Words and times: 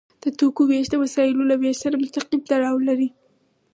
د 0.23 0.25
توکو 0.37 0.61
ویش 0.69 0.87
د 0.91 0.95
وسایلو 1.03 1.49
له 1.51 1.55
ویش 1.61 1.77
سره 1.83 1.99
مستقیم 2.03 2.41
تړاو 2.49 2.77
لري. 2.87 3.09